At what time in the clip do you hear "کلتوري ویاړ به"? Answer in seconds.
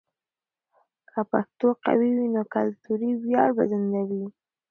2.53-3.63